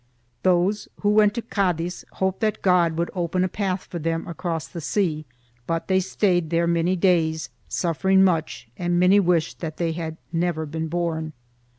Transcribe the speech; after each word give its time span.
Those 0.41 0.87
who 1.01 1.09
went 1.09 1.35
to 1.35 1.43
Cadiz 1.43 2.05
hoped 2.13 2.39
that 2.39 2.63
God 2.63 2.97
would 2.97 3.11
open 3.13 3.43
a 3.43 3.47
path 3.47 3.83
for 3.85 3.99
them 3.99 4.27
across 4.27 4.67
the 4.67 4.81
sea; 4.81 5.27
but 5.67 5.87
they 5.89 5.99
stayed 5.99 6.49
there 6.49 6.65
many 6.65 6.95
days, 6.95 7.51
suffering 7.69 8.23
much 8.23 8.67
and 8.77 8.99
many 8.99 9.19
wished 9.19 9.59
that 9.59 9.77
they 9.77 9.91
had 9.91 10.17
never 10.33 10.65
been 10.65 10.87
born. 10.87 11.33